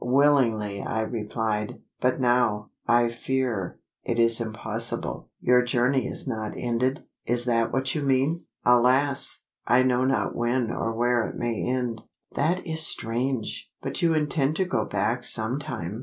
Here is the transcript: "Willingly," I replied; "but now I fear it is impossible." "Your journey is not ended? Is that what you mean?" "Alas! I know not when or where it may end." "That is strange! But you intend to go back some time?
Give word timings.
"Willingly," 0.03 0.81
I 0.81 1.01
replied; 1.01 1.79
"but 1.99 2.19
now 2.19 2.71
I 2.87 3.07
fear 3.07 3.77
it 4.03 4.17
is 4.17 4.41
impossible." 4.41 5.29
"Your 5.39 5.61
journey 5.61 6.07
is 6.07 6.27
not 6.27 6.55
ended? 6.57 7.01
Is 7.27 7.45
that 7.45 7.71
what 7.71 7.93
you 7.93 8.01
mean?" 8.01 8.47
"Alas! 8.65 9.41
I 9.67 9.83
know 9.83 10.03
not 10.03 10.35
when 10.35 10.71
or 10.71 10.91
where 10.91 11.27
it 11.29 11.35
may 11.35 11.61
end." 11.63 12.01
"That 12.33 12.65
is 12.65 12.81
strange! 12.81 13.69
But 13.83 14.01
you 14.01 14.15
intend 14.15 14.55
to 14.55 14.65
go 14.65 14.85
back 14.85 15.23
some 15.23 15.59
time? 15.59 15.99